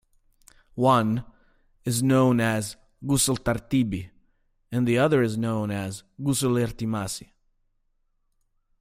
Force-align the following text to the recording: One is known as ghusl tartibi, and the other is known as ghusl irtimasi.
One 0.73 1.25
is 1.85 2.01
known 2.01 2.39
as 2.39 2.75
ghusl 3.05 3.37
tartibi, 3.37 4.09
and 4.71 4.87
the 4.87 4.97
other 4.97 5.21
is 5.21 5.37
known 5.37 5.69
as 5.69 6.01
ghusl 6.19 6.57
irtimasi. 6.57 7.29